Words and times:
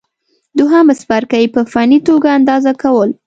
دوهم 0.57 0.87
څپرکی: 0.99 1.45
په 1.53 1.61
فني 1.71 1.99
توګه 2.07 2.29
اندازه 2.37 2.71
کول 2.81 3.09